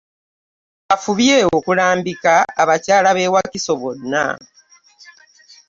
Afubye 0.95 1.37
okulambika 1.57 2.33
abakyala 2.61 3.09
b'e 3.17 3.31
Wakiso 3.33 3.73
bonna. 3.81 4.25